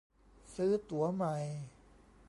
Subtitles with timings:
[0.55, 1.37] ซื้อตั๋วใหม่